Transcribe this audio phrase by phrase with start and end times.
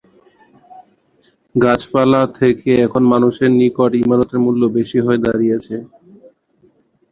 [1.55, 5.75] গাছপালা থেকে এখন মানুষের নিকট ইমারতের মূল্য বেশি হয়ে দাঁড়িয়েছে।